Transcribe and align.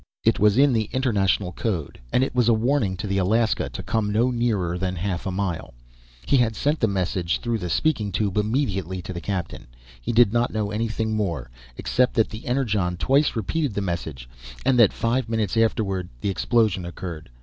It 0.23 0.39
was 0.39 0.57
in 0.57 0.73
the 0.73 0.89
international 0.93 1.51
code, 1.51 1.99
and 2.11 2.23
it 2.23 2.33
was 2.33 2.49
a 2.49 2.55
warning 2.55 2.97
to 2.97 3.05
the 3.05 3.19
Alaska 3.19 3.69
to 3.69 3.83
come 3.83 4.11
no 4.11 4.31
nearer 4.31 4.75
than 4.79 4.95
half 4.95 5.27
a 5.27 5.31
mile. 5.31 5.75
He 6.25 6.37
had 6.37 6.55
sent 6.55 6.79
the 6.79 6.87
message, 6.87 7.37
through 7.37 7.59
the 7.59 7.69
speaking 7.69 8.11
tube, 8.11 8.35
immediately 8.37 9.03
to 9.03 9.13
the 9.13 9.21
captain. 9.21 9.67
He 10.01 10.11
did 10.11 10.33
not 10.33 10.51
know 10.51 10.71
anything 10.71 11.15
more, 11.15 11.51
except 11.77 12.15
that 12.15 12.29
the 12.31 12.47
Energon 12.47 12.97
twice 12.97 13.35
repeated 13.35 13.75
the 13.75 13.81
message 13.81 14.27
and 14.65 14.79
that 14.79 14.91
five 14.91 15.29
minutes 15.29 15.55
afterward 15.55 16.09
the 16.21 16.29
explosion 16.29 16.83
occurred. 16.83 17.29